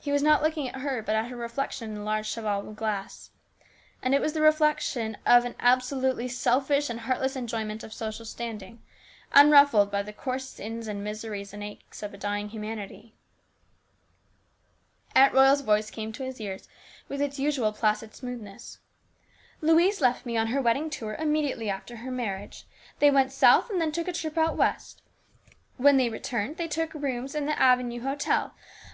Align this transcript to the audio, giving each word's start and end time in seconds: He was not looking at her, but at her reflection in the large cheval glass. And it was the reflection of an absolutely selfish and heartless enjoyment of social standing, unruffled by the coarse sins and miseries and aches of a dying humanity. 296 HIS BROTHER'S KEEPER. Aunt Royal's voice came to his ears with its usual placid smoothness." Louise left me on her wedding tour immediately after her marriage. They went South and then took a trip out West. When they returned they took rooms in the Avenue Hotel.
He 0.00 0.10
was 0.10 0.22
not 0.22 0.42
looking 0.42 0.66
at 0.68 0.80
her, 0.80 1.02
but 1.02 1.14
at 1.14 1.26
her 1.28 1.36
reflection 1.36 1.90
in 1.90 1.94
the 1.96 2.00
large 2.00 2.26
cheval 2.30 2.72
glass. 2.72 3.28
And 4.02 4.14
it 4.14 4.20
was 4.22 4.32
the 4.32 4.40
reflection 4.40 5.18
of 5.26 5.44
an 5.44 5.54
absolutely 5.60 6.28
selfish 6.28 6.88
and 6.88 7.00
heartless 7.00 7.36
enjoyment 7.36 7.84
of 7.84 7.92
social 7.92 8.24
standing, 8.24 8.80
unruffled 9.34 9.90
by 9.90 10.02
the 10.02 10.14
coarse 10.14 10.48
sins 10.48 10.88
and 10.88 11.04
miseries 11.04 11.52
and 11.52 11.62
aches 11.62 12.02
of 12.02 12.14
a 12.14 12.16
dying 12.16 12.48
humanity. 12.48 13.12
296 15.12 15.12
HIS 15.12 15.12
BROTHER'S 15.12 15.14
KEEPER. 15.14 15.18
Aunt 15.18 15.34
Royal's 15.34 15.60
voice 15.60 15.90
came 15.90 16.12
to 16.14 16.24
his 16.24 16.40
ears 16.40 16.68
with 17.10 17.20
its 17.20 17.38
usual 17.38 17.72
placid 17.74 18.14
smoothness." 18.14 18.78
Louise 19.60 20.00
left 20.00 20.24
me 20.24 20.38
on 20.38 20.46
her 20.46 20.62
wedding 20.62 20.88
tour 20.88 21.16
immediately 21.16 21.68
after 21.68 21.96
her 21.96 22.10
marriage. 22.10 22.64
They 22.98 23.10
went 23.10 23.30
South 23.30 23.68
and 23.68 23.78
then 23.78 23.92
took 23.92 24.08
a 24.08 24.14
trip 24.14 24.38
out 24.38 24.56
West. 24.56 25.02
When 25.76 25.98
they 25.98 26.08
returned 26.08 26.56
they 26.56 26.66
took 26.68 26.94
rooms 26.94 27.34
in 27.34 27.44
the 27.44 27.60
Avenue 27.60 28.00
Hotel. 28.00 28.54